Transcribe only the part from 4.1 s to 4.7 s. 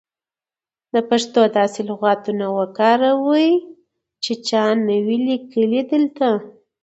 سی چا